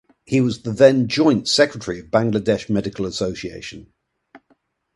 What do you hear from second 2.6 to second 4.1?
Medical Association.